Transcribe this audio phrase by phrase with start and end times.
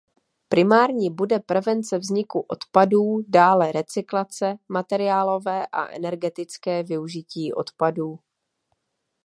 [0.49, 8.19] Primární bude prevence vzniku odpadů, dále recyklace, materiálové a energetické využití odpadů.